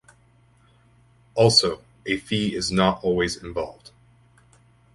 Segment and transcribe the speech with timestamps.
[1.35, 3.91] Also, a fee is not always involved.